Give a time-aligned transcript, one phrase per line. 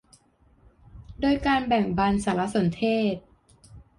[1.21, 3.15] โดยการแบ่งบันสารสนเทศ